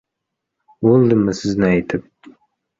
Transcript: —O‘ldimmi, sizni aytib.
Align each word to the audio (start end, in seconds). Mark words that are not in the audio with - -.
—O‘ldimmi, 0.93 1.37
sizni 1.43 1.71
aytib. 1.71 2.11